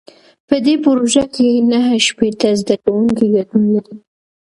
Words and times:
په 0.47 0.55
دې 0.65 0.75
پروژه 0.85 1.23
کې 1.33 1.47
نهه 1.71 1.93
شپېته 2.07 2.49
زده 2.61 2.75
کوونکي 2.83 3.25
ګډون 3.33 3.63
لري. 3.75 3.95